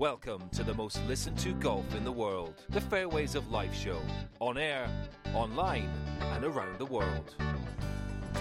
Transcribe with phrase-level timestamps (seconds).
[0.00, 4.00] Welcome to the most listened to golf in the world, the Fairways of Life show,
[4.38, 4.88] on air,
[5.34, 5.90] online,
[6.22, 7.34] and around the world.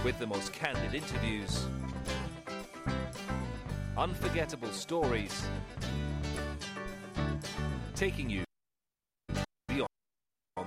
[0.06, 1.66] With the most candid interviews,
[3.98, 5.50] unforgettable stories,
[7.94, 8.46] taking you
[9.68, 9.90] beyond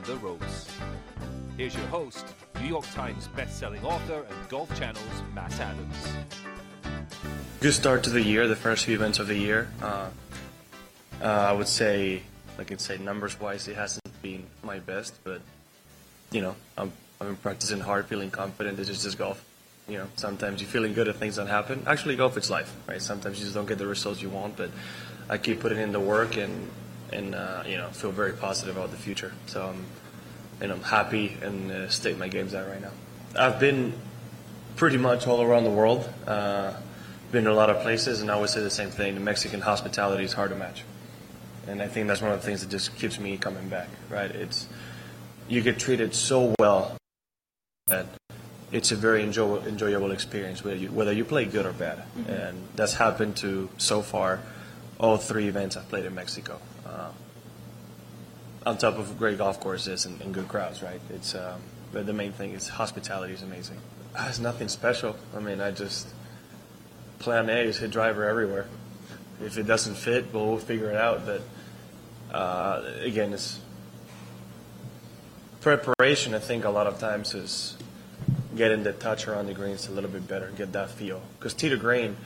[0.04, 0.68] the ropes.
[1.56, 2.26] Here's your host,
[2.60, 5.96] New York Times best-selling author and Golf Channel's Matt Adams.
[7.60, 9.70] Good start to the year, the first few events of the year.
[9.80, 10.10] Uh,
[11.22, 12.22] uh, I would say,
[12.58, 15.40] like I can say, numbers-wise, it hasn't been my best, but
[16.32, 18.76] you know, I'm I've been practicing hard, feeling confident.
[18.76, 19.44] This is just golf.
[19.86, 21.84] You know, sometimes you're feeling good and things don't happen.
[21.86, 23.00] Actually, golf it's life, right?
[23.00, 24.70] Sometimes you just don't get the results you want, but
[25.28, 26.68] I keep putting in the work and
[27.12, 29.32] and uh, you know feel very positive about the future.
[29.46, 29.84] So I'm
[30.60, 32.90] and I'm happy and uh, state my games at right now.
[33.38, 33.92] I've been
[34.74, 36.12] pretty much all around the world.
[36.26, 36.72] Uh,
[37.30, 39.60] been to a lot of places, and I always say the same thing: the Mexican
[39.60, 40.82] hospitality is hard to match
[41.66, 43.88] and I think that's one of the things that just keeps me coming back.
[44.08, 44.30] Right?
[44.30, 44.66] It's
[45.48, 46.96] you get treated so well
[47.86, 48.06] that
[48.70, 52.30] it's a very enjoy, enjoyable experience whether you, whether you play good or bad, mm-hmm.
[52.30, 54.40] and that's happened to so far
[54.98, 56.60] all three events I've played in Mexico.
[56.86, 57.12] Um,
[58.64, 61.00] on top of great golf courses and, and good crowds, right?
[61.10, 61.60] It's um,
[61.92, 63.78] the main thing is hospitality is amazing.
[64.16, 65.16] It's nothing special.
[65.34, 66.08] I mean, I just
[67.18, 68.66] plan A is hit driver everywhere
[69.44, 71.26] if it doesn't fit, we'll, we'll figure it out.
[71.26, 71.42] But
[72.32, 73.60] uh, again, it's
[75.60, 76.34] preparation.
[76.34, 77.76] I think a lot of times is
[78.56, 81.22] getting the touch around the greens a little bit better, get that feel.
[81.38, 82.16] Because tee to green,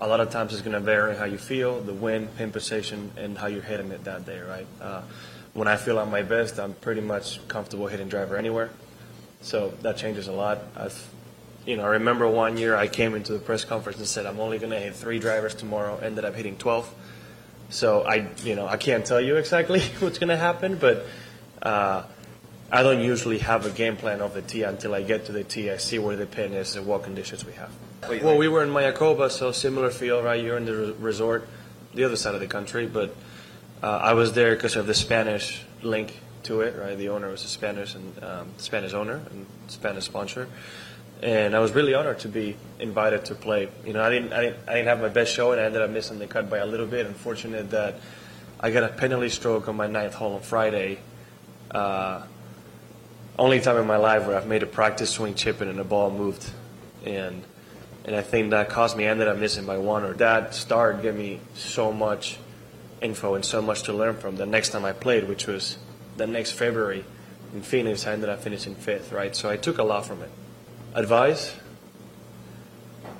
[0.00, 3.10] a lot of times is going to vary how you feel, the wind, pin position,
[3.16, 4.66] and how you're hitting it that day, right?
[4.80, 5.02] Uh,
[5.52, 8.70] when I feel at my best, I'm pretty much comfortable hitting driver anywhere.
[9.40, 10.58] So that changes a lot.
[10.76, 11.10] I've
[11.66, 14.38] you know, I remember one year I came into the press conference and said I'm
[14.38, 15.96] only going to hit three drivers tomorrow.
[15.96, 16.94] Ended up hitting 12.
[17.74, 21.06] So I, you know, I can't tell you exactly what's going to happen, but
[21.60, 22.04] uh,
[22.70, 25.42] I don't usually have a game plan of the tee until I get to the
[25.42, 25.72] tee.
[25.72, 27.72] I see where the pin is and what conditions we have.
[28.22, 30.40] Well, we were in Mayakoba, so similar feel, right?
[30.40, 31.48] You're in the resort,
[31.94, 33.12] the other side of the country, but
[33.82, 36.96] uh, I was there because of the Spanish link to it, right?
[36.96, 40.46] The owner was a Spanish and um, Spanish owner and Spanish sponsor
[41.22, 43.68] and I was really honored to be invited to play.
[43.84, 45.82] You know, I didn't, I didn't, I didn't have my best show, and I ended
[45.82, 47.06] up missing the cut by a little bit.
[47.06, 47.96] Unfortunate that
[48.60, 50.98] I got a penalty stroke on my ninth hole on Friday.
[51.70, 52.22] Uh,
[53.38, 56.10] only time in my life where I've made a practice swing chipping and the ball
[56.10, 56.48] moved,
[57.04, 57.42] and
[58.04, 59.06] and I think that cost me.
[59.06, 60.04] I ended up missing by one.
[60.04, 62.38] Or that start gave me so much
[63.00, 64.36] info and so much to learn from.
[64.36, 65.78] The next time I played, which was
[66.18, 67.04] the next February
[67.54, 69.10] in Phoenix, I ended up finishing fifth.
[69.10, 70.30] Right, so I took a lot from it
[70.94, 71.54] advice,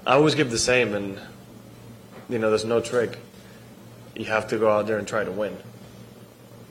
[0.06, 1.18] I always give the same, and
[2.28, 3.18] you know, there's no trick.
[4.14, 5.56] You have to go out there and try to win.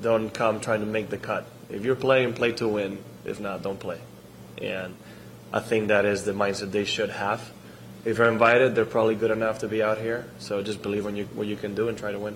[0.01, 1.45] Don't come trying to make the cut.
[1.69, 3.03] If you're playing, play to win.
[3.25, 3.99] If not, don't play.
[4.61, 4.95] And
[5.51, 7.51] I think that is the mindset they should have.
[8.05, 10.25] If you're invited, they're probably good enough to be out here.
[10.39, 12.35] So just believe in you, what you can do and try to win.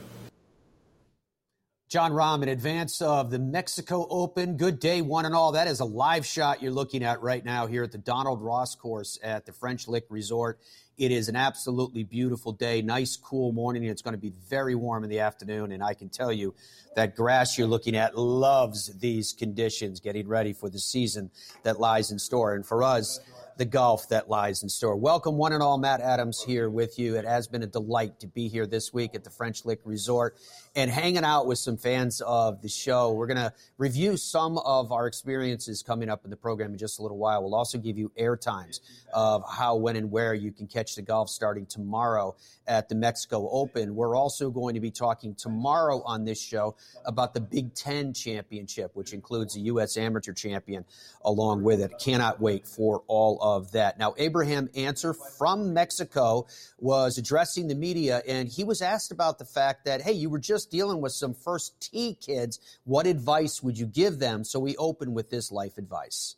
[1.89, 5.53] Jon Rahm, in advance of the Mexico Open, good day, one and all.
[5.53, 8.75] That is a live shot you're looking at right now here at the Donald Ross
[8.75, 10.59] course at the French Lick Resort.
[10.97, 13.85] It is an absolutely beautiful day, nice, cool morning.
[13.85, 16.55] It's going to be very warm in the afternoon, and I can tell you
[16.97, 21.31] that grass you're looking at loves these conditions, getting ready for the season
[21.63, 22.53] that lies in store.
[22.53, 23.21] And for us,
[23.57, 24.95] the golf that lies in store.
[24.95, 25.77] Welcome, one and all.
[25.77, 27.15] Matt Adams here with you.
[27.15, 30.37] It has been a delight to be here this week at the French Lick Resort
[30.77, 33.11] and hanging out with some fans of the show.
[33.11, 36.99] We're going to review some of our experiences coming up in the program in just
[36.99, 37.41] a little while.
[37.41, 38.79] We'll also give you air times
[39.11, 42.35] of how, when, and where you can catch the golf starting tomorrow
[42.67, 43.95] at the Mexico Open.
[43.95, 48.91] We're also going to be talking tomorrow on this show about the Big Ten Championship,
[48.93, 49.97] which includes the U.S.
[49.97, 50.85] Amateur Champion
[51.25, 51.91] along with it.
[51.99, 53.97] Cannot wait for all of that.
[53.97, 56.45] Now, Abraham Ancer from Mexico
[56.77, 60.37] was addressing the media, and he was asked about the fact that, hey, you were
[60.37, 62.59] just dealing with some first tee kids.
[62.83, 64.43] What advice would you give them?
[64.43, 66.35] So we open with this life advice.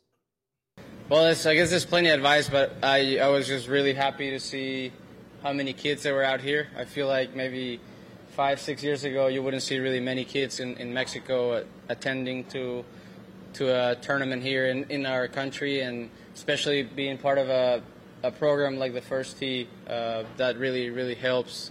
[1.08, 4.40] Well, I guess there's plenty of advice, but I, I was just really happy to
[4.40, 4.92] see
[5.42, 6.68] how many kids there were out here.
[6.76, 7.80] I feel like maybe
[8.28, 12.84] five, six years ago, you wouldn't see really many kids in, in Mexico attending to
[13.54, 17.82] to a tournament here in, in our country, and especially being part of a,
[18.22, 21.70] a program like the First Tee uh, that really, really helps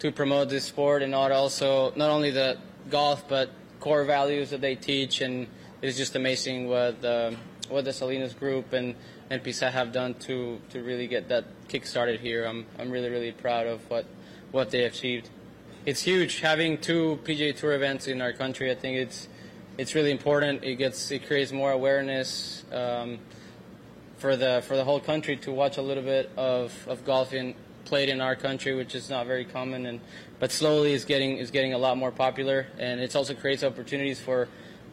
[0.00, 2.58] to promote this sport and not also not only the
[2.88, 5.46] golf but core values that they teach and
[5.82, 7.34] it's just amazing what the,
[7.68, 8.94] what the Salinas group and
[9.30, 12.44] and PISA have done to to really get that kick started here.
[12.44, 14.04] I'm I'm really really proud of what
[14.50, 15.30] what they achieved.
[15.86, 18.70] it's huge having two PGA Tour events in our country.
[18.70, 19.28] I think it's
[19.78, 20.64] it's really important.
[20.64, 23.18] It gets it creates more awareness um,
[24.18, 27.54] for the for the whole country to watch a little bit of, of golfing
[27.90, 30.00] played in our country, which is not very common, and
[30.38, 34.20] but slowly is getting is getting a lot more popular, and it also creates opportunities
[34.20, 34.48] for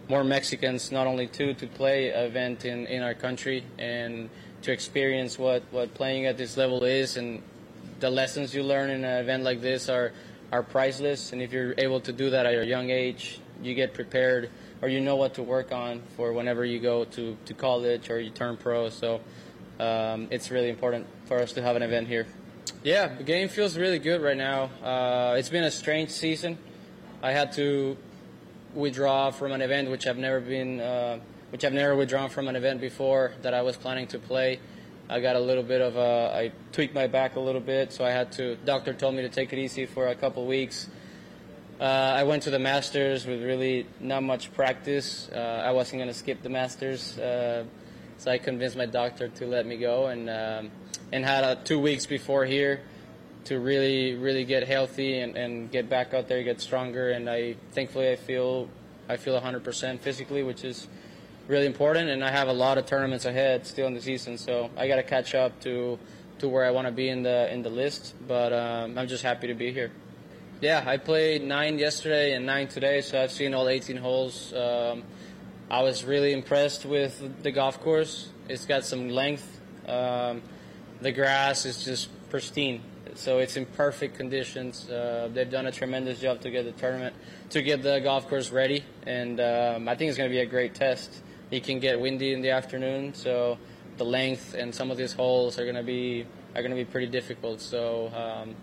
[0.09, 4.29] more Mexicans, not only to to play event in, in our country and
[4.63, 7.43] to experience what, what playing at this level is, and
[7.99, 10.11] the lessons you learn in an event like this are
[10.51, 11.31] are priceless.
[11.33, 14.49] And if you're able to do that at a young age, you get prepared
[14.81, 18.19] or you know what to work on for whenever you go to, to college or
[18.19, 18.89] you turn pro.
[18.89, 19.21] So
[19.79, 22.25] um, it's really important for us to have an event here.
[22.87, 24.69] Yeah, the game feels really good right now.
[24.81, 26.57] Uh, it's been a strange season.
[27.21, 27.97] I had to
[28.73, 31.19] withdraw from an event which I've never been, uh,
[31.49, 34.61] which I've never withdrawn from an event before that I was planning to play.
[35.09, 38.05] I got a little bit of a, I tweaked my back a little bit, so
[38.05, 38.55] I had to.
[38.63, 40.87] Doctor told me to take it easy for a couple weeks.
[41.81, 45.27] Uh, I went to the Masters with really not much practice.
[45.27, 47.65] Uh, I wasn't going to skip the Masters, uh,
[48.17, 50.71] so I convinced my doctor to let me go, and um,
[51.11, 52.81] and had two weeks before here
[53.45, 57.11] to really really get healthy and, and get back out there, get stronger.
[57.11, 58.69] And I thankfully I feel
[59.07, 60.87] I feel 100% physically, which is
[61.47, 62.09] really important.
[62.09, 64.97] And I have a lot of tournaments ahead still in the season, so I got
[64.97, 65.97] to catch up to
[66.39, 68.15] to where I want to be in the in the list.
[68.27, 69.91] But um, I'm just happy to be here.
[70.59, 74.53] Yeah, I played nine yesterday and nine today, so I've seen all 18 holes.
[74.53, 75.03] Um,
[75.69, 78.29] I was really impressed with the golf course.
[78.47, 79.59] It's got some length.
[79.87, 80.41] Um,
[81.01, 82.81] the grass is just pristine
[83.17, 84.89] so it's in perfect conditions.
[84.89, 87.15] Uh, they've done a tremendous job to get the tournament,
[87.49, 90.45] to get the golf course ready, and um, I think it's going to be a
[90.45, 91.23] great test.
[91.49, 93.57] It can get windy in the afternoon, so
[93.97, 96.25] the length and some of these holes are going to be
[96.55, 97.59] are going to be pretty difficult.
[97.61, 98.55] So um,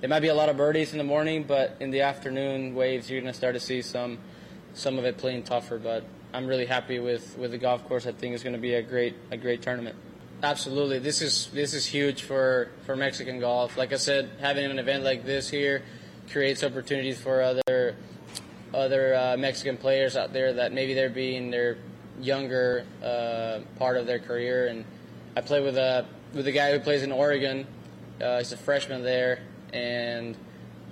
[0.00, 3.10] there might be a lot of birdies in the morning, but in the afternoon waves,
[3.10, 4.18] you're going to start to see some
[4.74, 5.78] some of it playing tougher.
[5.78, 8.06] But I'm really happy with, with the golf course.
[8.06, 9.96] I think it's going to be a great a great tournament.
[10.42, 13.76] Absolutely, this is this is huge for, for Mexican golf.
[13.76, 15.82] Like I said, having an event like this here
[16.30, 17.96] creates opportunities for other
[18.72, 21.78] other uh, Mexican players out there that maybe they're being their
[22.20, 24.68] younger uh, part of their career.
[24.68, 24.84] And
[25.36, 27.66] I play with a with a guy who plays in Oregon.
[28.20, 29.40] Uh, he's a freshman there,
[29.72, 30.36] and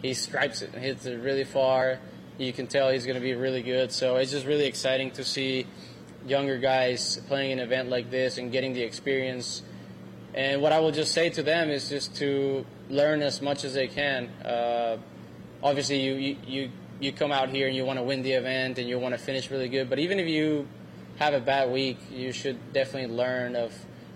[0.02, 2.00] he stripes it and hits it really far.
[2.38, 3.90] You can tell he's going to be really good.
[3.90, 5.67] So it's just really exciting to see
[6.25, 9.62] younger guys playing an event like this and getting the experience.
[10.35, 13.75] And what I will just say to them is just to learn as much as
[13.75, 14.29] they can.
[14.44, 14.99] Uh,
[15.64, 16.70] obviously, you, you,
[17.00, 19.19] you, come out here and you want to win the event and you want to
[19.19, 19.90] finish really good.
[19.90, 20.69] But even if you
[21.19, 23.73] have a bad week, you should definitely learn of,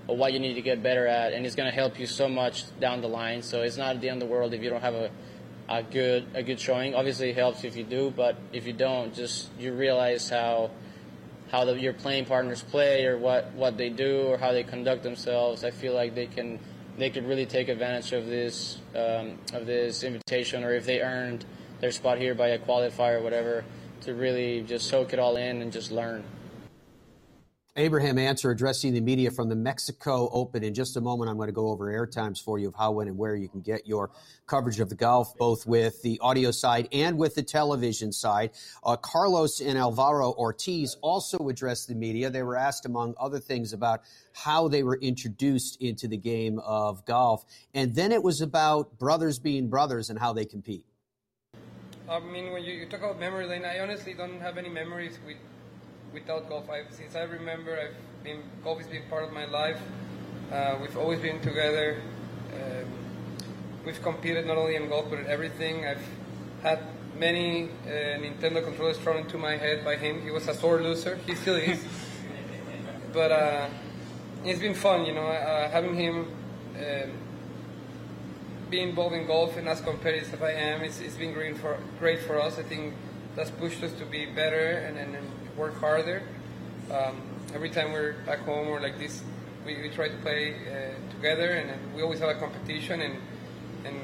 [0.09, 1.33] of what you need to get better at.
[1.33, 3.43] And it's going to help you so much down the line.
[3.43, 5.11] So it's not the end of the world if you don't have a,
[5.69, 6.95] a good a good showing.
[6.95, 10.71] Obviously, it helps if you do, but if you don't, just you realize how
[11.53, 15.03] how the, your playing partners play or what, what they do or how they conduct
[15.03, 16.59] themselves, I feel like they can
[16.97, 21.45] they could really take advantage of this um, of this invitation, or if they earned
[21.81, 23.65] their spot here by a qualifier or whatever,
[24.03, 26.23] to really just soak it all in and just learn.
[27.77, 30.63] Abraham Ancer addressing the media from the Mexico Open.
[30.63, 32.93] In just a moment, I'm going to go over air times for you of how,
[32.93, 34.11] when, and where you can get your
[34.47, 38.51] coverage of the golf, both with the audio side and with the television side.
[38.85, 42.29] Uh, Carlos and Alvaro Ortiz also addressed the media.
[42.29, 44.03] They were asked, among other things, about
[44.35, 47.47] how they were introduced into the game of golf.
[47.73, 50.85] And then it was about brothers being brothers and how they compete.
[52.07, 55.19] I mean, when you, you talk about memory lane, I honestly don't have any memories
[55.27, 55.39] with
[56.13, 56.69] without golf.
[56.71, 59.81] I've, since I remember, I've been golf has been part of my life.
[60.51, 62.03] Uh, we've always been together.
[62.55, 62.89] Um,
[63.85, 65.87] we've competed not only in golf but in everything.
[65.87, 66.07] I've
[66.63, 66.81] had
[67.19, 70.23] many uh, Nintendo controllers thrown into my head by him.
[70.23, 71.17] He was a sore loser.
[71.27, 71.85] He still is.
[73.13, 73.69] but uh,
[74.45, 76.27] it's been fun, you know, uh, having him
[76.77, 77.13] um,
[78.71, 80.83] be involved in golf and as competitive as I am.
[80.83, 82.59] It's, it's been great for great for us.
[82.59, 82.95] I think
[83.37, 85.27] that's pushed us to be better and, and, and
[85.57, 86.23] work harder.
[86.91, 87.21] Um,
[87.55, 89.23] every time we're back home or like this,
[89.65, 93.01] we, we try to play uh, together, and, we always have a competition.
[93.01, 93.17] And
[93.85, 93.97] and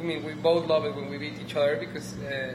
[0.00, 2.54] I mean, we both love it when we beat each other because uh,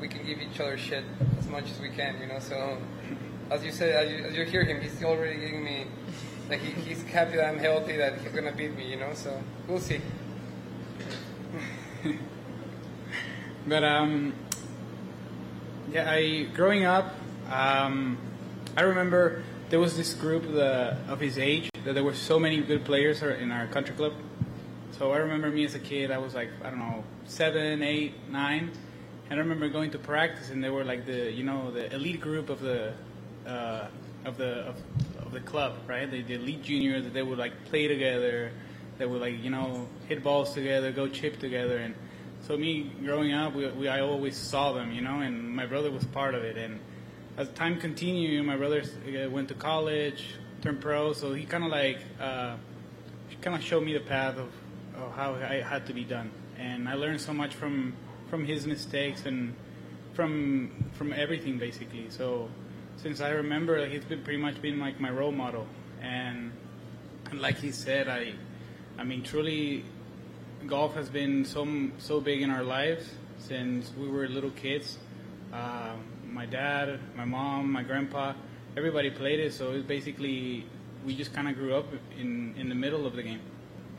[0.00, 1.04] we can give each other shit
[1.38, 2.38] as much as we can, you know.
[2.38, 2.78] So
[3.50, 5.86] as you said, as you, as you hear him, he's already giving me
[6.48, 9.12] like he, he's happy that I'm healthy, that he's gonna beat me, you know.
[9.14, 10.00] So we'll see.
[13.66, 14.32] but um,
[15.90, 17.14] yeah, I growing up,
[17.50, 18.18] um,
[18.76, 22.60] I remember there was this group the, of his age that there were so many
[22.60, 24.14] good players in our country club.
[24.92, 28.14] So I remember me as a kid, I was like, I don't know, seven, eight,
[28.30, 28.70] nine.
[29.30, 32.20] And I remember going to practice, and they were like the, you know, the elite
[32.20, 32.94] group of the,
[33.46, 33.86] uh,
[34.24, 34.76] of the, of,
[35.20, 36.10] of the club, right?
[36.10, 38.50] The, the elite juniors that they would like play together,
[38.96, 41.94] they would like, you know, hit balls together, go chip together, and
[42.46, 45.90] so me growing up, we, we I always saw them, you know, and my brother
[45.90, 46.56] was part of it.
[46.56, 46.80] And
[47.36, 51.70] as time continued, my brother uh, went to college, turned pro, so he kind of
[51.70, 52.56] like uh,
[53.40, 54.48] kind of showed me the path of,
[54.96, 56.30] of how I had to be done.
[56.58, 57.94] And I learned so much from
[58.28, 59.54] from his mistakes and
[60.14, 62.06] from from everything basically.
[62.10, 62.48] So
[62.96, 65.66] since I remember, he's been pretty much been like my role model.
[66.00, 66.52] And,
[67.30, 68.34] and like he said, I
[68.98, 69.84] I mean truly
[70.66, 71.66] golf has been so
[71.98, 74.98] so big in our lives since we were little kids.
[75.52, 78.34] Uh, my dad, my mom, my grandpa,
[78.76, 79.54] everybody played it.
[79.54, 80.66] So it's basically
[81.04, 81.86] we just kind of grew up
[82.18, 83.40] in in the middle of the game.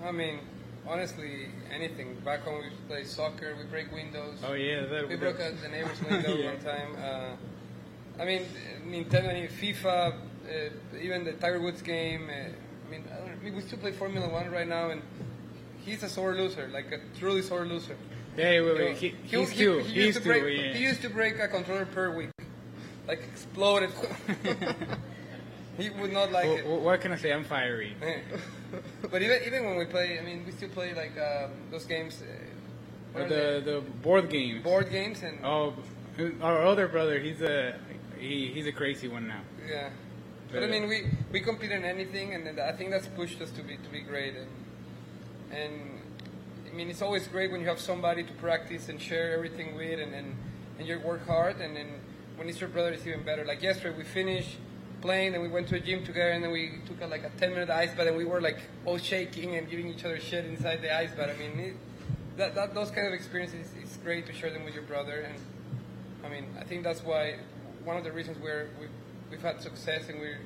[0.03, 0.39] I mean,
[0.87, 2.15] honestly, anything.
[2.25, 3.55] Back home, we play soccer.
[3.57, 4.39] We break windows.
[4.45, 6.51] Oh yeah, that, we broke out the neighbor's window yeah.
[6.51, 6.95] one time.
[6.97, 8.45] Uh, I mean,
[8.85, 12.29] Nintendo, I mean, FIFA, uh, even the Tiger Woods game.
[12.29, 12.49] Uh,
[12.87, 15.01] I mean, I mean, we still play Formula One right now, and
[15.89, 17.97] he's a sore loser, like a truly sore loser.
[18.37, 18.97] Yeah, wait, wait.
[18.97, 20.73] He, he's he, he, he, he used to, break, yeah.
[20.73, 22.29] he used to break a controller per week,
[23.07, 23.89] like exploded.
[25.77, 26.81] he would not like well, it.
[26.81, 27.33] What can I say?
[27.33, 27.95] I'm fiery.
[29.11, 32.21] but even even when we play, I mean, we still play like um, those games.
[32.21, 34.63] Uh, the the board games.
[34.63, 35.39] Board games and.
[35.43, 35.73] Oh,
[36.41, 37.75] our other brother, he's a
[38.17, 39.41] he, he's a crazy one now.
[39.67, 39.89] Yeah.
[40.51, 43.61] But I mean, we, we compete in anything, and I think that's pushed us to
[43.61, 44.35] be to be great.
[44.35, 44.47] And
[45.51, 45.99] and
[46.69, 49.99] I mean, it's always great when you have somebody to practice and share everything with,
[49.99, 50.35] and and,
[50.77, 51.59] and you work hard.
[51.59, 51.87] And then
[52.35, 53.45] when it's your brother, it's even better.
[53.45, 54.57] Like yesterday, we finished
[55.01, 57.29] playing, and we went to a gym together, and then we took a, like a
[57.37, 60.45] 10 minute ice bath, and we were like all shaking and giving each other shit
[60.45, 61.29] inside the ice bath.
[61.35, 61.75] I mean, it,
[62.37, 65.27] that, that those kind of experiences, it's great to share them with your brother.
[65.27, 65.35] And
[66.23, 67.35] I mean, I think that's why
[67.83, 68.89] one of the reasons we're, we've,
[69.29, 70.39] we've had success and we're,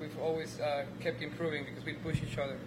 [0.00, 2.58] we've always uh, kept improving because we push each other.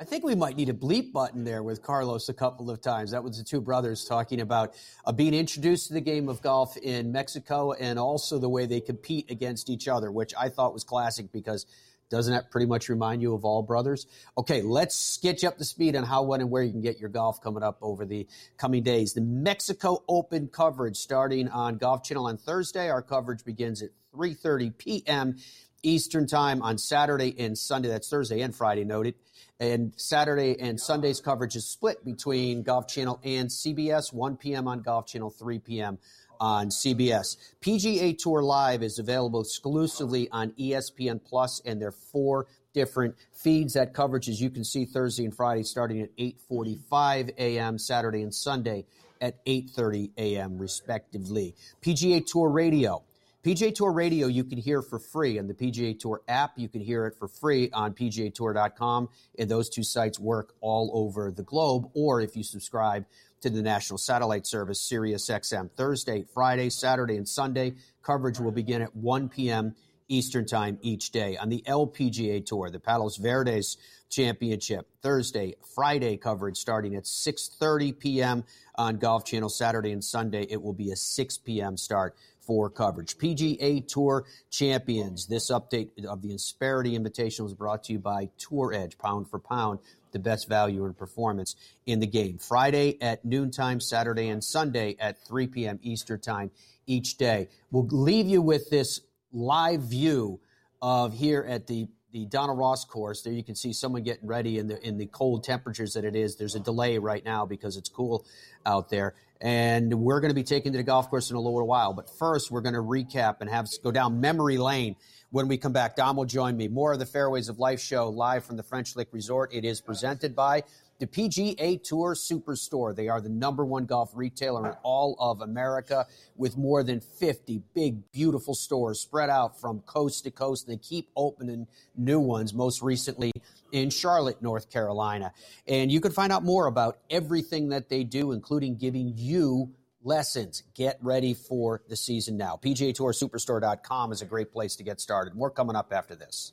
[0.00, 3.10] I think we might need a bleep button there with Carlos a couple of times.
[3.10, 4.72] That was the two brothers talking about
[5.04, 8.80] uh, being introduced to the game of golf in Mexico and also the way they
[8.80, 11.66] compete against each other, which I thought was classic because
[12.08, 14.06] doesn't that pretty much remind you of all brothers?
[14.38, 16.98] Okay, let's get you up to speed on how, when, and where you can get
[16.98, 18.26] your golf coming up over the
[18.56, 19.12] coming days.
[19.12, 22.88] The Mexico Open coverage starting on Golf Channel on Thursday.
[22.88, 25.36] Our coverage begins at 3.30 p.m.
[25.82, 27.88] Eastern Time on Saturday and Sunday.
[27.88, 29.14] That's Thursday and Friday, noted.
[29.58, 34.66] And Saturday and Sunday's coverage is split between Golf Channel and CBS, 1 p.m.
[34.66, 35.98] on Golf Channel, 3 p.m.
[36.40, 37.36] on CBS.
[37.60, 43.74] PGA Tour Live is available exclusively on ESPN Plus, and there are four different feeds.
[43.74, 47.78] That coverage, as you can see, Thursday and Friday starting at 8:45 a.m.
[47.78, 48.86] Saturday and Sunday
[49.20, 50.58] at 8:30 a.m.
[50.58, 51.54] respectively.
[51.82, 53.02] PGA Tour Radio
[53.42, 56.58] PGA Tour Radio you can hear for free on the PGA Tour app.
[56.58, 59.08] You can hear it for free on PGAtour.com.
[59.38, 61.90] And those two sites work all over the globe.
[61.94, 63.06] Or if you subscribe
[63.40, 68.82] to the national satellite service, Sirius XM, Thursday, Friday, Saturday, and Sunday, coverage will begin
[68.82, 69.74] at 1 p.m.
[70.08, 71.38] Eastern Time each day.
[71.38, 73.78] On the LPGA Tour, the Palos Verdes
[74.10, 78.44] Championship, Thursday, Friday coverage starting at 6.30 p.m.
[78.74, 79.48] on Golf Channel.
[79.48, 81.76] Saturday and Sunday, it will be a 6 p.m.
[81.78, 83.16] start for coverage.
[83.16, 85.26] PGA Tour Champions.
[85.26, 89.38] This update of the Insperity Invitation was brought to you by Tour Edge, pound for
[89.38, 89.80] pound,
[90.12, 91.54] the best value and performance
[91.86, 92.38] in the game.
[92.38, 95.78] Friday at noontime, Saturday and Sunday at 3 p.m.
[95.82, 96.50] Eastern Time
[96.86, 97.48] each day.
[97.70, 99.00] We'll leave you with this
[99.32, 100.40] live view
[100.82, 103.22] of here at the the Donald Ross course.
[103.22, 106.16] There you can see someone getting ready in the in the cold temperatures that it
[106.16, 106.36] is.
[106.36, 108.26] There's a delay right now because it's cool
[108.66, 109.14] out there.
[109.40, 111.94] And we're going to be taking to the golf course in a little while.
[111.94, 114.96] But first, we're going to recap and have go down memory lane
[115.30, 115.96] when we come back.
[115.96, 116.68] Dom will join me.
[116.68, 119.54] More of the Fairways of Life show live from the French Lick Resort.
[119.54, 120.64] It is presented by
[120.98, 122.94] the PGA Tour Superstore.
[122.94, 126.06] They are the number one golf retailer in all of America
[126.36, 130.66] with more than 50 big, beautiful stores spread out from coast to coast.
[130.66, 131.66] They keep opening
[131.96, 133.32] new ones, most recently
[133.72, 135.32] in Charlotte, North Carolina.
[135.66, 139.72] And you can find out more about everything that they do, including giving you
[140.02, 140.62] lessons.
[140.74, 142.58] Get ready for the season now.
[142.62, 145.34] PGA Tour Superstore.com is a great place to get started.
[145.34, 146.52] More coming up after this.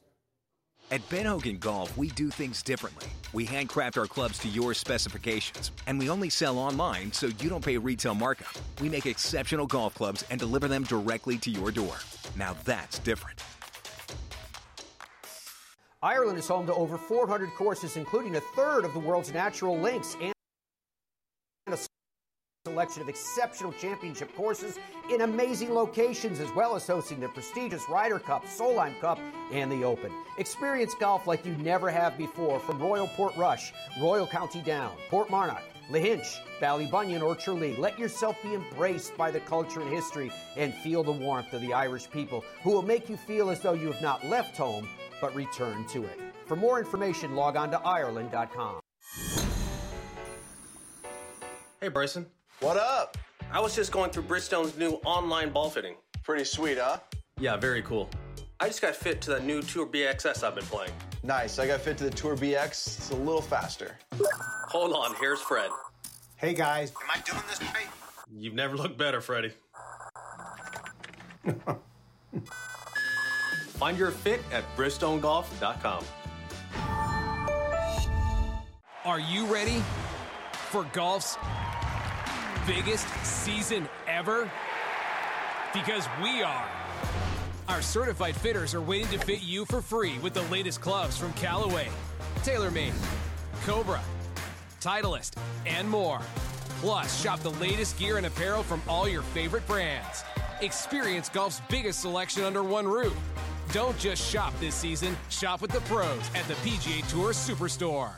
[0.89, 3.07] At Ben Hogan Golf, we do things differently.
[3.33, 7.65] We handcraft our clubs to your specifications, and we only sell online so you don't
[7.65, 8.53] pay retail markup.
[8.81, 11.95] We make exceptional golf clubs and deliver them directly to your door.
[12.38, 13.43] Now that's different.
[16.03, 20.15] Ireland is home to over 400 courses, including a third of the world's natural links
[20.21, 20.31] and
[21.65, 21.77] a
[22.67, 24.77] selection of exceptional championship courses
[25.11, 29.17] in amazing locations, as well as hosting the prestigious Ryder Cup, Solheim Cup,
[29.51, 30.11] and the Open.
[30.37, 35.63] Experience golf like you never have before from Royal Portrush, Royal County Down, Port Portmarnock,
[35.89, 37.75] Lahinch, Ballybunion, or Tralee.
[37.75, 41.73] Let yourself be embraced by the culture and history and feel the warmth of the
[41.73, 44.87] Irish people who will make you feel as though you have not left home
[45.21, 46.19] but return to it.
[46.45, 48.79] For more information, log on to Ireland.com.
[51.81, 52.25] Hey, Bryson.
[52.59, 53.17] What up?
[53.51, 55.95] I was just going through Bridgestone's new online ball fitting.
[56.24, 56.97] Pretty sweet, huh?
[57.39, 58.09] Yeah, very cool.
[58.59, 60.91] I just got fit to that new Tour BXS I've been playing.
[61.24, 61.59] Nice.
[61.59, 62.69] I got fit to the Tour BX.
[62.71, 64.00] It's a little faster.
[64.69, 65.69] Hold on, here's Fred.
[66.38, 67.88] Hey guys, am I doing this right?
[68.31, 69.53] You've never looked better, Freddie.
[73.77, 76.03] Find your fit at BridgestoneGolf.com.
[79.05, 79.84] Are you ready
[80.51, 81.38] for golf's
[82.65, 84.50] biggest season ever?
[85.74, 86.67] Because we are.
[87.69, 91.31] Our certified fitters are waiting to fit you for free with the latest clubs from
[91.34, 91.88] Callaway,
[92.38, 92.93] TaylorMade,
[93.63, 94.01] Cobra,
[94.81, 95.34] Titleist,
[95.67, 96.19] and more.
[96.81, 100.24] Plus, shop the latest gear and apparel from all your favorite brands.
[100.62, 103.15] Experience golf's biggest selection under one roof.
[103.74, 108.12] Don't just shop this season, shop with the pros at the PGA Tour Superstore.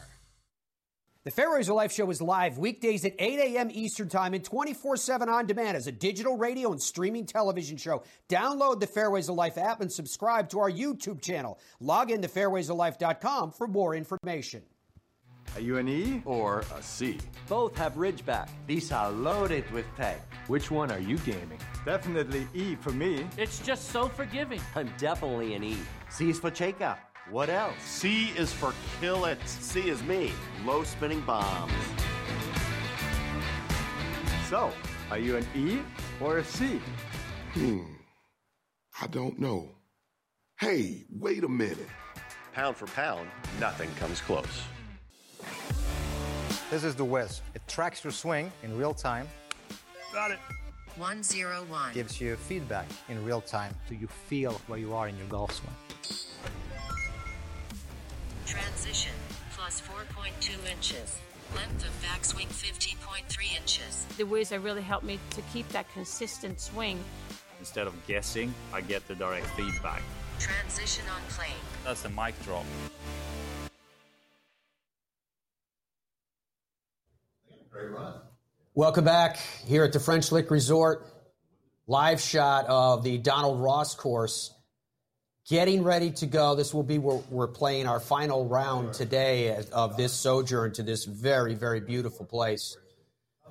[1.26, 3.70] The Fairways of Life show is live weekdays at 8 a.m.
[3.72, 8.04] Eastern Time and 24 7 on demand as a digital radio and streaming television show.
[8.30, 11.60] Download the Fairways of Life app and subscribe to our YouTube channel.
[11.80, 14.62] Log in to fairwaysoflife.com for more information.
[15.56, 17.18] Are you an E or a C?
[17.48, 18.50] Both have Ridgeback.
[18.68, 20.22] These are loaded with tech.
[20.48, 21.60] Which one are you gaming?
[21.86, 23.26] Definitely E for me.
[23.38, 24.62] It's just so forgiving.
[24.76, 25.78] I'm definitely an E.
[26.10, 26.98] C is for Cheka.
[27.30, 27.76] What else?
[27.84, 29.40] C is for kill it.
[29.48, 30.32] C is me.
[30.66, 31.74] Low spinning bombs.
[34.50, 34.72] So,
[35.12, 35.80] are you an E
[36.22, 36.80] or a C?
[37.54, 37.82] Hmm.
[39.02, 39.76] I don't know.
[40.60, 41.88] Hey, wait a minute.
[42.54, 44.62] Pound for pound, nothing comes close.
[46.70, 47.42] This is the Wiz.
[47.56, 49.28] It tracks your swing in real time.
[50.14, 50.40] Got it.
[50.98, 51.94] 101.
[51.96, 55.52] Gives you feedback in real time so you feel where you are in your golf
[55.52, 55.74] swing.
[58.46, 59.14] Transition,
[59.56, 61.18] plus 4.2 inches.
[61.56, 64.06] Length of backswing, 50.3 inches.
[64.18, 67.04] The Whizzer really helped me to keep that consistent swing.
[67.60, 70.04] Instead of guessing, I get the direct feedback.
[70.38, 71.50] Transition on plane.
[71.84, 72.66] That's the mic drop.
[78.76, 81.08] Welcome back here at the French Lick Resort.
[81.88, 84.54] Live shot of the Donald Ross course.
[85.50, 86.54] Getting ready to go.
[86.54, 91.06] This will be where we're playing our final round today of this sojourn to this
[91.06, 92.78] very, very beautiful place.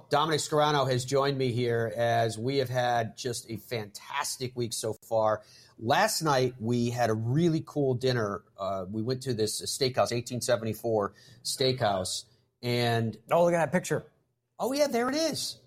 [0.09, 4.93] Dominic Scarano has joined me here as we have had just a fantastic week so
[4.93, 5.43] far.
[5.81, 8.43] Last night we had a really cool dinner.
[8.57, 12.23] Uh, we went to this steakhouse, 1874 Steakhouse,
[12.63, 14.07] and oh, look at that picture!
[14.59, 15.59] Oh yeah, there it is.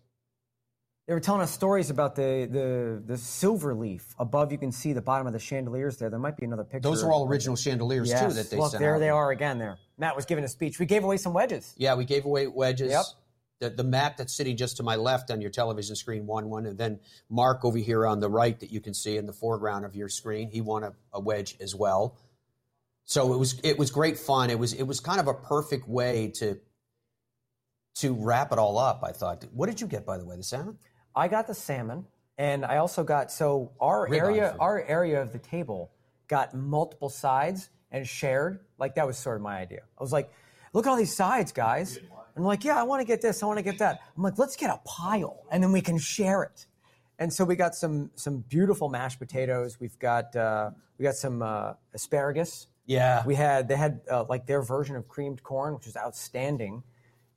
[1.08, 4.52] They were telling us stories about the, the the silver leaf above.
[4.52, 6.10] You can see the bottom of the chandeliers there.
[6.10, 6.88] There might be another picture.
[6.88, 8.22] Those are all original chandeliers yes.
[8.22, 9.00] too that they Look, sent there out.
[9.00, 9.58] they are again.
[9.58, 10.80] There, Matt was giving a speech.
[10.80, 11.74] We gave away some wedges.
[11.78, 12.92] Yeah, we gave away wedges.
[12.92, 13.06] Yep.
[13.60, 16.66] The, the Matt that's sitting just to my left on your television screen won one,
[16.66, 17.00] and then
[17.30, 20.10] Mark over here on the right that you can see in the foreground of your
[20.10, 22.18] screen, he won a, a wedge as well.
[23.04, 24.50] So it was it was great fun.
[24.50, 26.60] It was it was kind of a perfect way to
[27.96, 29.04] to wrap it all up.
[29.04, 29.46] I thought.
[29.54, 30.36] What did you get by the way?
[30.36, 30.78] The salmon.
[31.16, 32.06] I got the salmon,
[32.38, 35.92] and I also got so our Rib area our area of the table
[36.28, 38.60] got multiple sides and shared.
[38.78, 39.82] Like that was sort of my idea.
[39.98, 40.32] I was like,
[40.74, 42.00] look at all these sides, guys.
[42.36, 44.00] I'm like, yeah, I want to get this, I want to get that.
[44.16, 46.66] I'm like, let's get a pile, and then we can share it.
[47.20, 49.80] And so we got some some beautiful mashed potatoes.
[49.80, 52.68] We've got uh, we got some uh, asparagus.
[52.86, 53.24] Yeah.
[53.26, 56.84] We had they had uh, like their version of creamed corn, which was outstanding.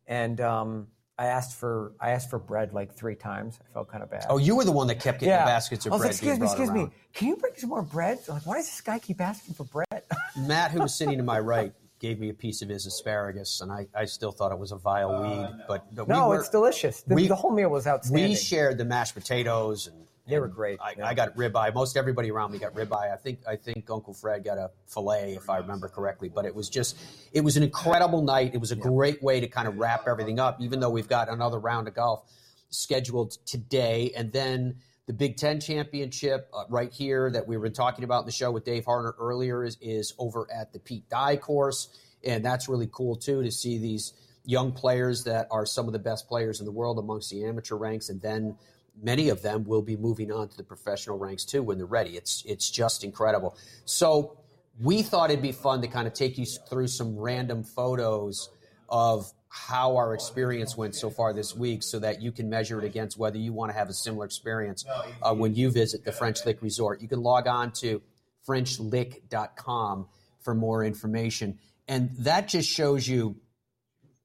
[0.07, 0.89] And um,
[1.19, 3.59] I asked for I asked for bread like three times.
[3.63, 4.27] I felt kind of bad.
[4.29, 6.09] Oh, you were the one that kept getting the baskets of I was bread.
[6.09, 6.89] like, excuse me, brought excuse me.
[7.13, 8.19] Can you bring some more bread?
[8.29, 10.03] I'm like, why does this guy keep asking for bread?
[10.39, 13.71] Matt, who was sitting to my right, gave me a piece of his asparagus, and
[13.73, 15.65] I, I still thought it was a vile weed.
[15.69, 17.03] But, but no, we were, it's delicious.
[17.03, 18.31] The, we- the whole meal was outstanding.
[18.31, 20.79] We shared the mashed potatoes, and they were great.
[20.81, 21.75] I, I got ribeye.
[21.75, 23.13] Most everybody around me got ribeye.
[23.13, 26.31] I think I think Uncle Fred got a fillet, if I remember correctly.
[26.31, 26.99] But it was just
[27.33, 28.55] it was an incredible night.
[28.55, 30.61] It was a great way to kind of wrap everything up.
[30.61, 32.25] Even though we've got another round of golf
[32.71, 38.05] scheduled today, and then The Big Ten championship uh, right here that we were talking
[38.05, 41.37] about in the show with Dave Harner earlier is, is over at the Pete Dye
[41.37, 41.89] course.
[42.25, 44.15] And that's really cool, too, to see these
[44.47, 47.77] young players that are some of the best players in the world amongst the amateur
[47.77, 48.09] ranks.
[48.09, 48.57] And then
[49.01, 52.17] many of them will be moving on to the professional ranks, too, when they're ready.
[52.17, 53.57] It's, it's just incredible.
[53.85, 54.39] So
[54.81, 58.51] we thought it'd be fun to kind of take you through some random photos
[58.89, 62.85] of how our experience went so far this week so that you can measure it
[62.85, 64.85] against whether you want to have a similar experience
[65.23, 67.01] uh, when you visit the French Lick Resort.
[67.01, 68.03] You can log on to
[68.49, 70.09] FrenchLick.com
[70.41, 71.59] for more information.
[71.87, 73.37] And that just shows you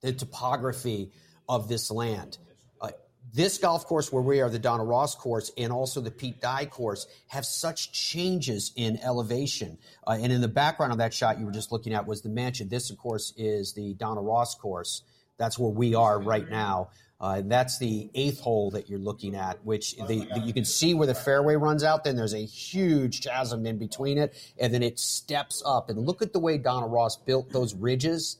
[0.01, 1.12] the topography
[1.47, 2.38] of this land.
[3.33, 6.65] This golf course where we are, the Donald Ross course, and also the Pete Dye
[6.65, 9.77] course, have such changes in elevation.
[10.07, 12.29] Uh, and in the background of that shot you were just looking at was the
[12.29, 12.69] mansion.
[12.69, 15.03] This, of course, is the Donald Ross course.
[15.37, 16.89] That's where we are right now.
[17.21, 20.93] Uh, that's the eighth hole that you're looking at, which the, the, you can see
[20.93, 22.05] where the fairway runs out.
[22.05, 25.89] Then there's a huge chasm in between it, and then it steps up.
[25.89, 28.37] And look at the way Donald Ross built those ridges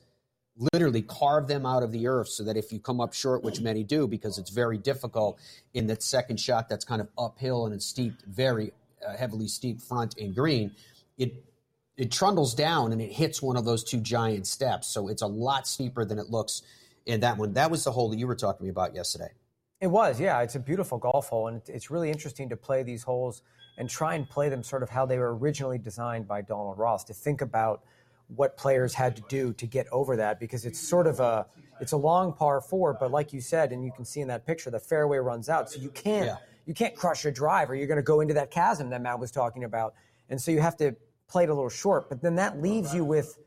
[0.74, 3.62] literally carve them out of the earth so that if you come up short, which
[3.62, 5.40] many do because it's very difficult
[5.74, 8.72] in that second shot that's kind of uphill and it's steep, very
[9.08, 10.72] uh, heavily steep front and green,
[11.18, 11.46] it
[11.98, 14.88] it trundles down and it hits one of those two giant steps.
[14.88, 16.62] So it's a lot steeper than it looks
[17.06, 17.54] in that one.
[17.54, 19.32] That was the hole that you were talking to me about yesterday.
[19.82, 20.42] It was, yeah.
[20.42, 23.42] It's a beautiful golf hole, and it's really interesting to play these holes
[23.78, 27.04] and try and play them sort of how they were originally designed by Donald Ross.
[27.06, 27.84] To think about
[28.36, 31.48] what players had to do to get over that because it's sort of a
[31.82, 34.46] it's a long par four, but like you said, and you can see in that
[34.46, 36.38] picture, the fairway runs out, so you can't yeah.
[36.66, 39.20] you can't crush your drive, or you're going to go into that chasm that Matt
[39.20, 39.94] was talking about,
[40.30, 40.96] and so you have to
[41.28, 42.10] play it a little short.
[42.10, 43.38] But then that leaves you with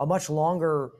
[0.00, 0.90] a much longer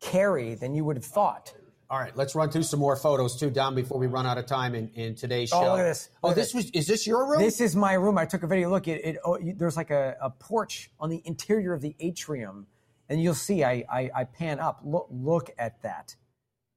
[0.00, 1.52] carry than you would have thought.
[1.90, 4.44] All right, let's run through some more photos too, Don, before we run out of
[4.44, 5.66] time in, in today's oh, show.
[5.66, 6.10] Oh, look at this!
[6.22, 7.40] Look oh, this was is this your room?
[7.40, 8.18] This is my room.
[8.18, 8.70] I took a video.
[8.70, 12.66] Look, it, it oh, there's like a, a porch on the interior of the atrium
[13.08, 14.80] and you'll see I, I, I pan up.
[14.84, 16.14] Look, look at that.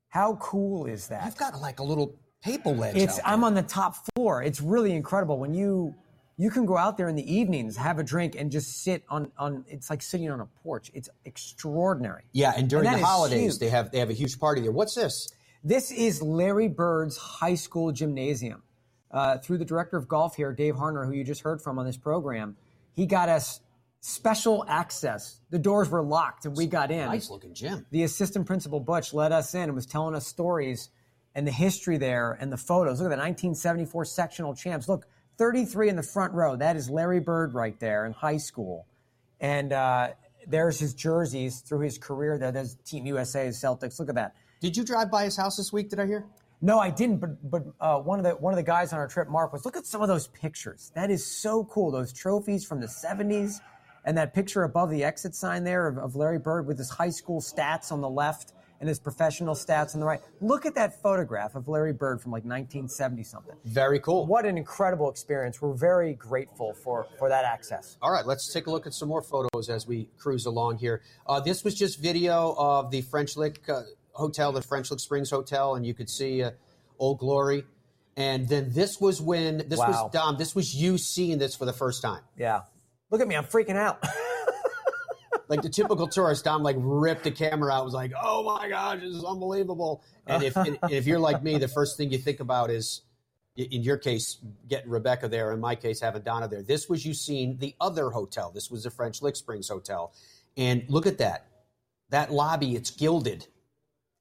[0.10, 1.26] How cool is that?
[1.26, 2.98] You've got like a little paper ledge.
[2.98, 4.44] It's I'm on the top floor.
[4.44, 5.96] It's really incredible when you
[6.38, 9.32] you can go out there in the evenings, have a drink, and just sit on
[9.38, 9.64] on.
[9.68, 10.92] It's like sitting on a porch.
[10.94, 12.24] It's extraordinary.
[12.32, 14.72] Yeah, and during and the holidays, they have they have a huge party there.
[14.72, 15.30] What's this?
[15.64, 18.64] This is Larry Bird's high school gymnasium.
[19.12, 21.86] Uh, through the director of golf here, Dave Harner, who you just heard from on
[21.86, 22.56] this program,
[22.94, 23.60] he got us
[24.02, 25.40] special access.
[25.52, 27.06] The doors were locked and we got in.
[27.06, 27.86] Nice looking gym.
[27.92, 30.90] The assistant principal Butch let us in and was telling us stories
[31.34, 33.00] and the history there and the photos.
[33.00, 34.90] Look at the 1974 sectional champs.
[34.90, 36.56] Look, 33 in the front row.
[36.56, 38.88] That is Larry Bird right there in high school.
[39.40, 40.10] And uh,
[40.48, 42.52] there's his jerseys through his career there.
[42.52, 44.00] There's Team USA, Celtics.
[44.00, 44.36] Look at that.
[44.60, 45.90] Did you drive by his house this week?
[45.90, 46.26] Did I hear?
[46.62, 47.18] No, I didn't.
[47.18, 49.66] But but uh, one of the one of the guys on our trip, Mark, was
[49.66, 50.92] look at some of those pictures.
[50.94, 51.90] That is so cool.
[51.90, 53.62] Those trophies from the 70s
[54.06, 57.10] and that picture above the exit sign there of, of, Larry Bird with his high
[57.10, 60.22] school stats on the left and his professional stats on the right.
[60.42, 63.56] Look at that photograph of Larry Bird from like 1970 something.
[63.64, 64.26] Very cool.
[64.26, 65.62] What an incredible experience.
[65.62, 67.98] We're very grateful for, for that access.
[68.02, 71.04] All right, let's take a look at some more photos as we cruise along here.
[71.28, 73.84] Uh, this was just video of the French Lick uh,
[74.14, 76.52] Hotel, the French Lick Springs Hotel, and you could see uh,
[76.98, 77.66] Old Glory.
[78.18, 79.88] And then this was when this wow.
[79.88, 80.38] was Dom.
[80.38, 82.22] This was you seeing this for the first time.
[82.38, 82.62] Yeah,
[83.12, 84.04] Look at me, I'm freaking out.
[85.52, 89.02] like the typical tourist, Dom like ripped the camera out, was like, "Oh my gosh,
[89.02, 92.40] this is unbelievable." And if and if you're like me, the first thing you think
[92.40, 93.02] about is,
[93.58, 94.38] in your case,
[94.70, 95.52] getting Rebecca there.
[95.52, 96.64] In my case, having Donna there.
[96.64, 98.50] This was you seeing the other hotel.
[98.50, 100.14] This was the French Lick Springs Hotel,
[100.56, 101.48] and look at that,
[102.10, 102.76] that lobby.
[102.76, 103.46] It's gilded.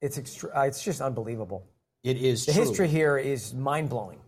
[0.01, 1.65] It's extra- uh, It's just unbelievable.
[2.03, 2.45] It is.
[2.45, 2.67] The truly.
[2.67, 4.19] history here is mind blowing.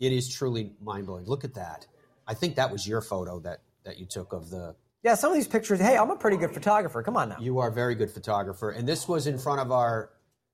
[0.00, 1.26] It is truly mind blowing.
[1.26, 1.86] Look at that.
[2.26, 4.74] I think that was your photo that that you took of the.
[5.02, 5.80] Yeah, some of these pictures.
[5.80, 7.02] Hey, I'm a pretty good photographer.
[7.02, 7.36] Come on now.
[7.40, 10.10] You are a very good photographer, and this was in front of our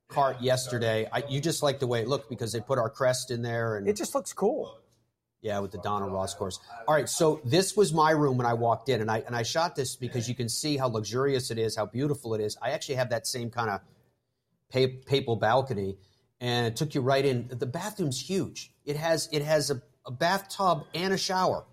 [0.08, 1.06] cart yesterday.
[1.12, 3.76] I, you just like the way it looked because they put our crest in there,
[3.76, 4.78] and it just looks cool.
[5.40, 6.58] Yeah, with the Donald Ross course.
[6.88, 9.42] All right, so this was my room when I walked in, and I and I
[9.42, 12.56] shot this because you can see how luxurious it is, how beautiful it is.
[12.60, 13.80] I actually have that same kind of
[15.06, 15.96] papal balcony,
[16.40, 17.48] and it took you right in.
[17.48, 18.72] The bathroom's huge.
[18.84, 21.66] It has it has a, a bathtub and a shower.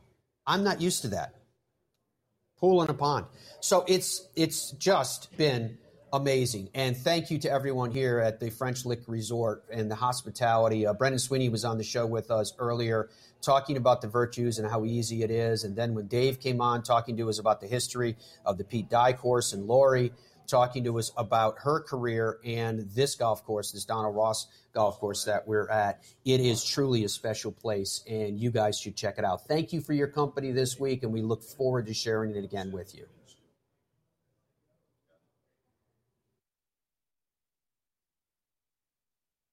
[0.45, 1.33] I'm not used to that
[2.65, 3.27] pool and a pond.
[3.59, 5.77] So it's it's just been
[6.11, 6.69] amazing.
[6.73, 10.87] And thank you to everyone here at the French Lick Resort and the hospitality.
[10.87, 14.67] Uh, Brendan Sweeney was on the show with us earlier talking about the virtues and
[14.67, 15.63] how easy it is.
[15.63, 18.89] And then when Dave came on talking to us about the history of the Pete
[18.89, 20.11] Dye course and Lori,
[20.47, 25.25] talking to us about her career and this golf course, this Donald Ross golf course
[25.25, 26.03] that we're at.
[26.23, 29.47] It is truly a special place, and you guys should check it out.
[29.47, 32.71] Thank you for your company this week, and we look forward to sharing it again
[32.71, 33.05] with you.